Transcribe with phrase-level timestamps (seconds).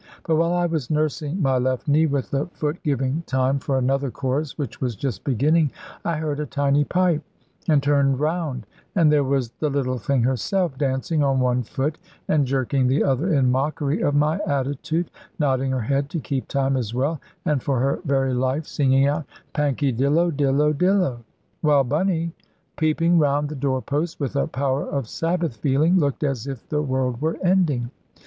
[0.25, 4.09] But while I was nursing my left knee, with the foot giving time for another
[4.09, 5.69] chorus (which was just beginning),
[6.03, 7.21] I heard a tiny pipe,
[7.69, 12.47] and turned round, and there was the little thing herself, dancing on one foot, and
[12.47, 16.95] jerking the other in mockery of my attitude, nodding her head to keep time as
[16.95, 21.19] well, and for her very life singing out, "Pankydillo, dillo, dillo,"
[21.61, 22.33] while Bunny
[22.75, 26.81] peeping round the door post, with a power of Sabbath feeling, looked as if the
[26.81, 27.91] world were ending.